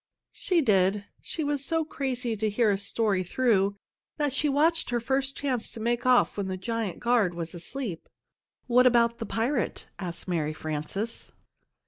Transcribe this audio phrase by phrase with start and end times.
[0.33, 1.05] "She did.
[1.21, 3.75] She was so crazy to hear a story through
[4.17, 8.09] that she watched her first chance to make off when the giant guard was asleep."
[8.65, 11.31] "What about the pirate?" asked Mary Frances.